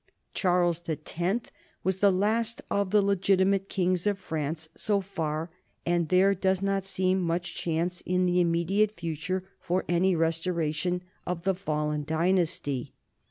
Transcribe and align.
Charles 0.33 0.79
the 0.81 0.95
Tenth 0.95 1.51
was 1.83 1.97
the 1.97 2.09
last 2.11 2.59
of 2.71 2.89
the 2.89 3.03
legitimate 3.03 3.69
kings 3.69 4.07
of 4.07 4.17
France 4.17 4.67
so 4.75 4.99
far, 4.99 5.51
and 5.85 6.09
there 6.09 6.33
does 6.33 6.63
not 6.63 6.83
seem 6.83 7.21
much 7.21 7.53
chance 7.53 8.01
in 8.01 8.25
the 8.25 8.41
immediate 8.41 8.93
future 8.99 9.43
for 9.59 9.85
any 9.87 10.15
restoration 10.15 11.03
of 11.27 11.43
the 11.43 11.53
fallen 11.53 12.03
dynasty. 12.03 12.95